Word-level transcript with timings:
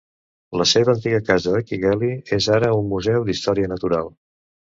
La 0.61 0.65
seva 0.69 0.91
antiga 0.93 1.19
casa 1.27 1.53
a 1.57 1.59
Kigali 1.67 2.09
és 2.39 2.49
ara 2.57 2.73
un 2.79 2.89
museu 2.95 3.29
d'història 3.29 3.71
natural. 3.77 4.11